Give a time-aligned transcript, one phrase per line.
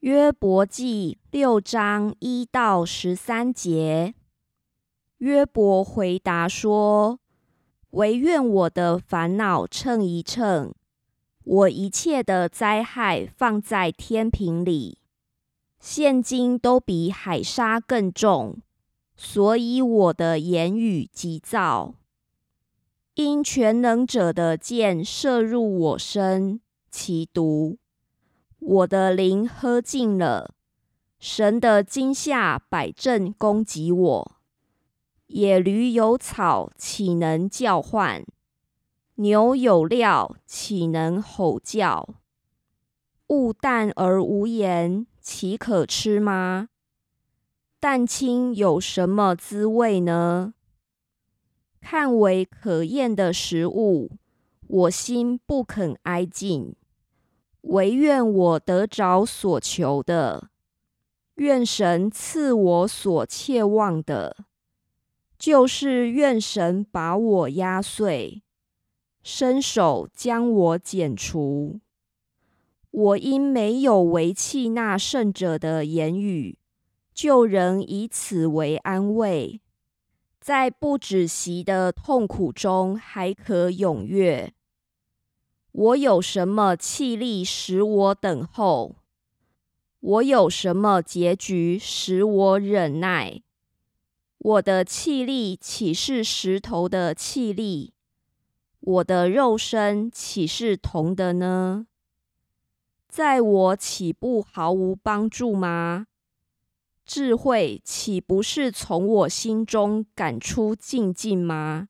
[0.00, 4.14] 约伯记六章一到十三节，
[5.18, 7.20] 约伯回答说
[7.90, 10.72] ：“唯愿我的烦恼称一称，
[11.44, 14.96] 我一切的灾害放在天平里，
[15.78, 18.56] 现今都比海沙更重，
[19.14, 21.92] 所以我的言语急躁。
[23.16, 27.76] 因全能者的箭射入我身，其毒。”
[28.60, 30.54] 我的灵喝尽了，
[31.18, 34.36] 神的惊吓摆阵攻击我。
[35.28, 38.22] 野驴有草，岂能叫唤？
[39.14, 42.16] 牛有料，岂能吼叫？
[43.28, 46.68] 物淡而无盐，岂可吃吗？
[47.78, 50.52] 蛋清有什么滋味呢？
[51.80, 54.18] 看为可厌的食物，
[54.66, 56.74] 我心不肯挨近。
[57.62, 60.50] 唯愿我得着所求的，
[61.34, 64.44] 愿神赐我所切望的，
[65.38, 68.42] 就是愿神把我压碎，
[69.22, 71.80] 伸手将我剪除。
[72.90, 76.58] 我因没有违弃那圣者的言语，
[77.14, 79.60] 就仍以此为安慰，
[80.40, 84.52] 在不止息的痛苦中还可踊跃。
[85.72, 88.96] 我有什么气力使我等候？
[90.00, 93.42] 我有什么结局使我忍耐？
[94.38, 97.92] 我的气力岂是石头的气力？
[98.80, 101.86] 我的肉身岂是铜的呢？
[103.08, 106.06] 在我岂不毫无帮助吗？
[107.04, 111.88] 智慧岂不是从我心中赶出静静吗？